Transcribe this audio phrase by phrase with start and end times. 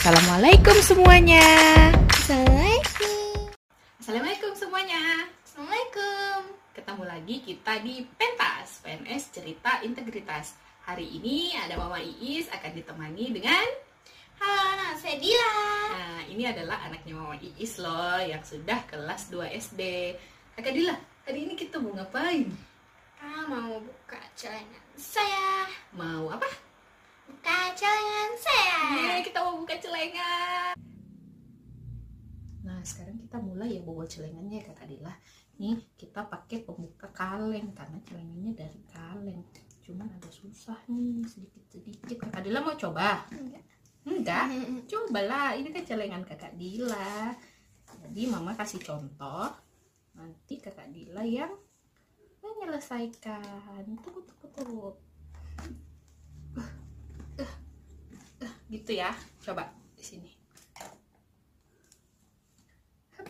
[0.00, 1.44] Assalamualaikum semuanya.
[2.08, 3.52] Assalamualaikum.
[4.00, 5.28] Assalamualaikum semuanya.
[5.44, 6.56] Assalamualaikum.
[6.72, 10.56] Ketemu lagi kita di Pentas, PNS Cerita Integritas.
[10.88, 13.60] Hari ini ada Mama Iis akan ditemani dengan
[14.40, 15.52] Halo, nama saya Dila.
[15.92, 20.16] Nah, ini adalah anaknya Mama Iis loh yang sudah kelas 2 SD.
[20.56, 20.96] Kakak Dila,
[21.28, 22.48] hari ini kita mau ngapain?
[23.20, 25.68] Ah, mau buka celengan saya.
[25.92, 26.69] Mau apa?
[30.00, 30.74] Celengan.
[32.64, 35.12] Nah, sekarang kita mulai ya bawa celengannya Kakak Dila.
[35.60, 39.44] Nih, kita pakai pembuka kaleng karena celengannya dari kaleng.
[39.84, 42.16] Cuman agak susah nih, sedikit-sedikit.
[42.16, 43.28] Kakak Dila mau coba?
[43.28, 43.60] Enggak.
[44.08, 44.44] Enggak?
[44.88, 47.36] Cobalah, ini kan celengan Kakak Dila.
[48.00, 49.52] Jadi Mama kasih contoh.
[50.16, 51.52] Nanti Kakak Dila yang
[52.40, 53.84] menyelesaikan.
[54.00, 54.88] Tunggu, tunggu, tunggu.
[56.56, 56.70] Uh,
[57.44, 57.52] uh,
[58.48, 59.12] uh, gitu ya.
[59.44, 60.32] Coba di sini.
[63.20, 63.28] Hup.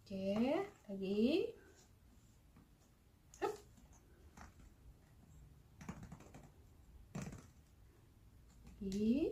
[0.00, 0.40] Oke,
[0.88, 1.52] lagi.
[3.44, 3.52] Hup.
[8.80, 9.28] Lagi.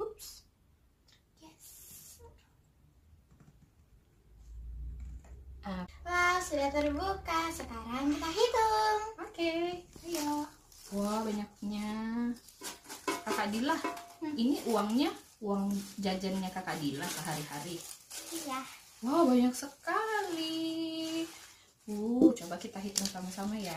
[0.00, 0.48] Ups.
[1.44, 1.68] Yes.
[5.68, 5.84] Ah.
[6.08, 7.52] Wah, sudah terbuka.
[7.52, 9.00] Sekarang kita hitung.
[9.20, 9.84] Oke.
[10.08, 10.48] Ayo.
[10.96, 11.92] Wah, banyaknya.
[13.04, 13.76] Kakak Dila,
[14.32, 15.12] ini uangnya
[15.44, 17.76] uang jajannya Kakak Dila sehari-hari.
[18.32, 18.64] Iya.
[19.04, 21.28] Wah, banyak sekali.
[21.84, 23.76] Uh, coba kita hitung sama-sama ya.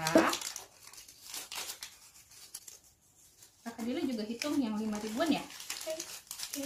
[3.68, 5.44] Kakak Dila juga hitung yang 5 ribuan ya?
[5.44, 6.64] Oke.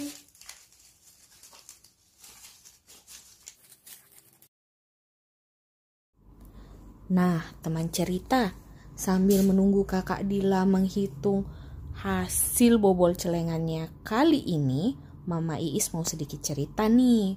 [7.09, 8.53] Nah, teman cerita,
[8.93, 11.49] sambil menunggu kakak Dila menghitung
[11.97, 14.93] hasil bobol celengannya kali ini,
[15.25, 17.33] Mama Iis mau sedikit cerita nih.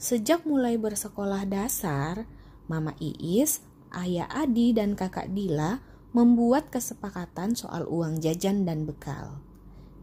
[0.00, 2.24] Sejak mulai bersekolah dasar,
[2.64, 3.60] Mama Iis,
[3.92, 9.40] Ayah Adi, dan kakak Dila membuat kesepakatan soal uang jajan dan bekal.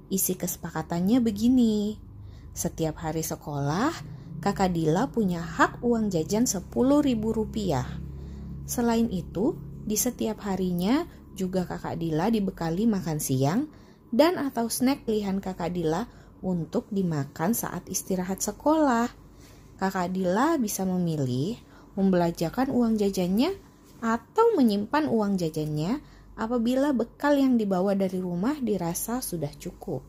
[0.10, 2.02] Isi kesepakatannya begini.
[2.58, 3.94] Setiap hari sekolah,
[4.42, 7.86] kakak Dila punya hak uang jajan Rp10.000 rupiah.
[8.66, 9.54] Selain itu,
[9.86, 11.06] di setiap harinya
[11.38, 13.70] juga kakak Dila dibekali makan siang
[14.10, 16.10] dan atau snack pilihan kakak Dila
[16.42, 19.14] untuk dimakan saat istirahat sekolah.
[19.78, 21.62] Kakak Dila bisa memilih
[21.94, 23.69] membelanjakan uang jajannya
[24.00, 26.00] atau menyimpan uang jajannya
[26.40, 30.02] apabila bekal yang dibawa dari rumah dirasa sudah cukup.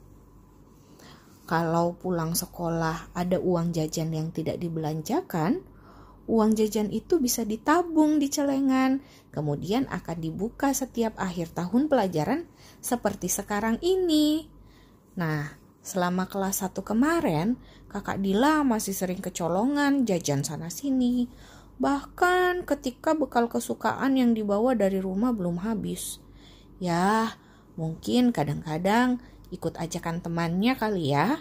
[1.51, 5.67] Kalau pulang sekolah ada uang jajan yang tidak dibelanjakan,
[6.31, 9.03] uang jajan itu bisa ditabung di celengan,
[9.35, 12.47] kemudian akan dibuka setiap akhir tahun pelajaran
[12.79, 14.47] seperti sekarang ini.
[15.19, 15.51] Nah,
[15.83, 17.59] selama kelas 1 kemarin,
[17.91, 21.27] kakak Dila masih sering kecolongan jajan sana sini.
[21.81, 26.21] Bahkan ketika bekal kesukaan yang dibawa dari rumah belum habis.
[26.77, 27.35] Ya,
[27.81, 29.19] mungkin kadang-kadang
[29.49, 31.41] ikut ajakan temannya kali ya.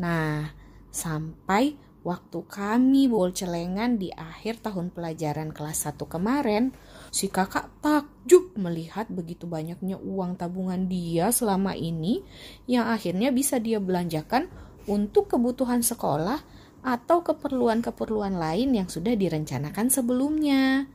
[0.00, 0.56] Nah,
[0.88, 1.76] sampai
[2.08, 6.72] Waktu kami bol celengan di akhir tahun pelajaran kelas 1 kemarin,
[7.12, 12.24] si kakak takjub melihat begitu banyaknya uang tabungan dia selama ini
[12.64, 14.48] yang akhirnya bisa dia belanjakan
[14.88, 16.40] untuk kebutuhan sekolah
[16.82, 20.86] atau keperluan-keperluan lain yang sudah direncanakan sebelumnya.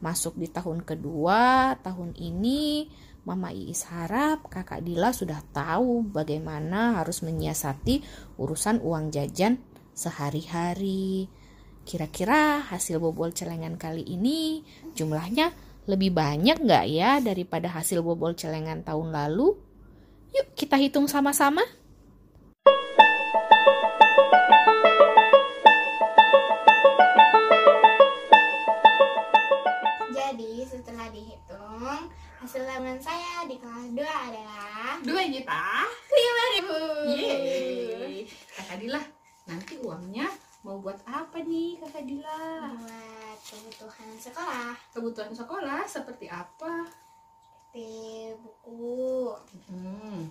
[0.00, 2.90] Masuk di tahun kedua, tahun ini,
[3.26, 8.06] Mama Iis harap kakak Dila sudah tahu bagaimana harus menyiasati
[8.38, 9.58] urusan uang jajan
[9.98, 11.26] sehari-hari.
[11.82, 14.62] Kira-kira hasil bobol celengan kali ini
[14.94, 15.50] jumlahnya
[15.90, 19.58] lebih banyak nggak ya daripada hasil bobol celengan tahun lalu?
[20.34, 21.66] Yuk kita hitung sama-sama.
[40.66, 42.74] Mau buat apa nih Kakak Dila?
[42.74, 44.74] Buat kebutuhan sekolah.
[44.90, 46.90] Kebutuhan sekolah seperti apa?
[47.70, 49.30] Seperti buku,
[49.70, 50.26] Hmm.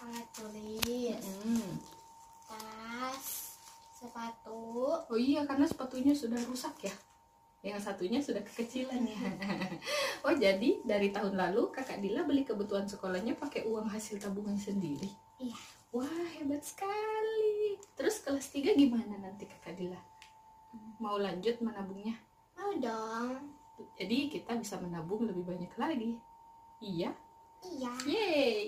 [0.00, 1.76] alat tulis, Hmm.
[2.48, 3.26] tas,
[3.92, 6.94] sepatu, Oh iya, karena sepatunya sudah rusak ya.
[7.60, 9.20] Yang satunya sudah kekecilan ya.
[10.24, 15.12] oh jadi dari tahun lalu kakak Dila beli kebutuhan sekolahnya pakai uang hasil tabungan sendiri.
[15.36, 15.56] Iya.
[15.92, 17.13] Wah hebat sekali.
[17.94, 20.00] Terus kelas 3 gimana nanti kakak Dila?
[20.98, 22.18] Mau lanjut menabungnya?
[22.58, 23.54] Mau dong.
[23.94, 26.18] Jadi kita bisa menabung lebih banyak lagi.
[26.82, 27.14] Iya.
[27.62, 27.92] Iya.
[28.06, 28.64] Yeay.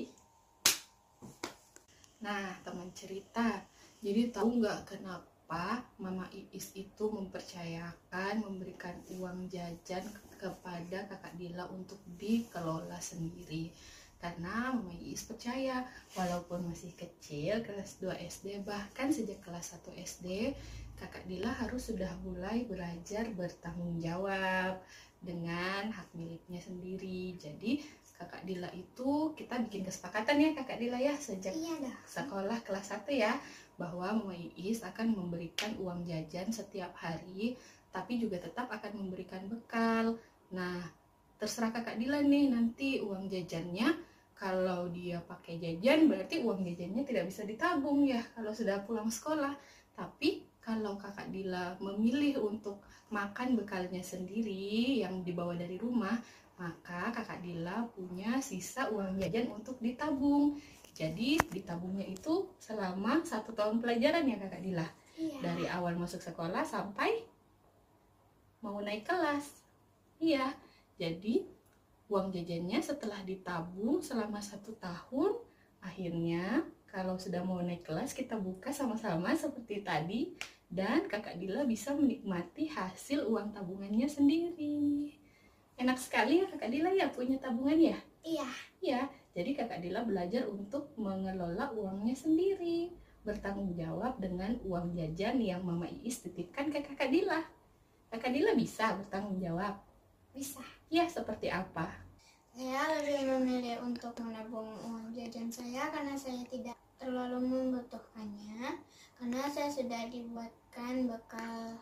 [2.23, 3.62] Nah, teman cerita.
[4.02, 10.06] Jadi tahu nggak kenapa Mama Iis itu mempercayakan memberikan uang jajan
[10.38, 13.75] kepada kakak Dila untuk dikelola sendiri.
[14.16, 15.84] Karena Mama Iis percaya
[16.16, 20.56] walaupun masih kecil kelas 2 SD bahkan sejak kelas 1 SD
[20.96, 24.80] kakak Dila harus sudah mulai belajar bertanggung jawab
[25.20, 27.36] dengan hak miliknya sendiri.
[27.36, 27.84] Jadi
[28.16, 31.96] kakak Dila itu kita bikin kesepakatan ya kakak Dila ya sejak Iya dah.
[32.08, 33.36] sekolah kelas 1 ya
[33.76, 37.60] bahwa Mama Iis akan memberikan uang jajan setiap hari
[37.92, 40.16] tapi juga tetap akan memberikan bekal.
[40.52, 40.80] Nah,
[41.36, 44.05] terserah kakak Dila nih nanti uang jajannya
[44.36, 49.56] kalau dia pakai jajan berarti uang jajannya tidak bisa ditabung ya kalau sudah pulang sekolah.
[49.96, 56.20] Tapi kalau kakak Dila memilih untuk makan bekalnya sendiri yang dibawa dari rumah,
[56.60, 60.60] maka kakak Dila punya sisa uang jajan untuk ditabung.
[60.92, 64.88] Jadi ditabungnya itu selama satu tahun pelajaran ya kakak Dila.
[65.16, 65.38] Iya.
[65.40, 67.24] Dari awal masuk sekolah sampai
[68.60, 69.64] mau naik kelas.
[70.20, 70.52] Iya,
[71.00, 71.55] jadi
[72.06, 75.42] uang jajannya setelah ditabung selama satu tahun,
[75.82, 80.20] akhirnya kalau sudah mau naik kelas kita buka sama-sama seperti tadi
[80.66, 85.14] dan kakak Dila bisa menikmati hasil uang tabungannya sendiri.
[85.76, 87.98] Enak sekali ya kakak Dila ya punya tabungan ya?
[88.26, 88.48] Iya.
[88.82, 89.00] Ya,
[89.34, 92.94] jadi kakak Dila belajar untuk mengelola uangnya sendiri,
[93.26, 97.42] bertanggung jawab dengan uang jajan yang Mama Iis titipkan ke kakak Dila.
[98.10, 99.82] Kakak Dila bisa bertanggung jawab.
[100.36, 100.60] Bisa.
[100.92, 101.88] Ya, seperti apa?
[102.52, 108.76] Saya lebih memilih untuk menabung uang jajan saya karena saya tidak terlalu membutuhkannya.
[109.16, 111.80] Karena saya sudah dibuatkan bekal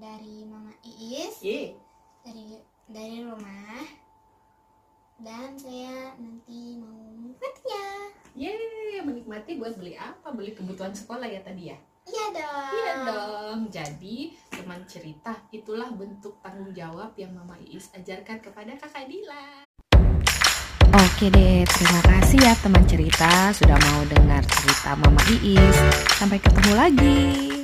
[0.00, 1.76] dari Mama Iis Ye,
[2.24, 2.56] dari
[2.88, 3.84] dari rumah
[5.22, 7.84] dan saya nanti mau menikmatinya.
[8.34, 8.52] ye,
[9.04, 10.34] menikmati buat beli apa?
[10.34, 11.78] Beli kebutuhan sekolah ya tadi ya?
[12.02, 12.72] Iya dong.
[12.74, 13.58] Iya dong.
[13.70, 19.66] Jadi, teman cerita, itulah bentuk tanggung jawab yang Mama Iis ajarkan kepada kakak Dila.
[20.94, 25.78] Oke deh, terima kasih ya teman cerita sudah mau dengar cerita Mama Iis.
[26.14, 27.61] Sampai ketemu lagi.